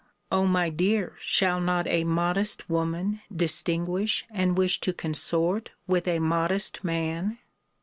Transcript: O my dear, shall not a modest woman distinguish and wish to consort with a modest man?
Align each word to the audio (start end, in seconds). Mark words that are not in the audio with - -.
O 0.31 0.47
my 0.47 0.69
dear, 0.71 1.15
shall 1.19 1.59
not 1.61 1.85
a 1.85 2.03
modest 2.03 2.67
woman 2.67 3.21
distinguish 3.31 4.25
and 4.31 4.57
wish 4.57 4.79
to 4.79 4.93
consort 4.93 5.69
with 5.85 6.07
a 6.07 6.17
modest 6.17 6.83
man? 6.83 7.37